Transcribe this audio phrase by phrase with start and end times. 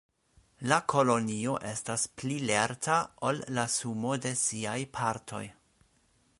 [0.69, 2.97] La kolonio estas pli lerta
[3.29, 5.47] ol la sumo de siaj partoj.